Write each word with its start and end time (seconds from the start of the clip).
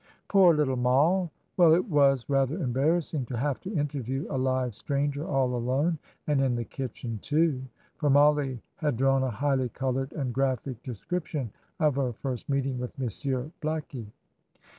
"Poor 0.29 0.51
little 0.55 0.77
Moll. 0.77 1.29
Well, 1.57 1.75
it 1.75 1.87
was 1.87 2.27
rather 2.27 2.55
embarrassing 2.57 3.27
to 3.27 3.37
have 3.37 3.59
to 3.61 3.73
interview 3.79 4.25
a 4.31 4.37
live 4.39 4.73
stranger 4.73 5.27
all 5.27 5.53
alone, 5.53 5.99
and 6.25 6.41
in 6.41 6.55
the 6.55 6.63
kitchen 6.63 7.19
too!" 7.21 7.61
for 7.97 8.09
Mollie 8.09 8.63
had 8.77 8.97
drawn 8.97 9.21
a 9.21 9.29
highly 9.29 9.69
colored 9.69 10.11
and 10.13 10.33
graphic 10.33 10.81
description 10.81 11.51
of 11.79 11.97
her 11.97 12.13
first 12.13 12.49
meeting 12.49 12.79
with 12.79 12.97
Monsieur 12.97 13.51
Blackie. 13.61 14.07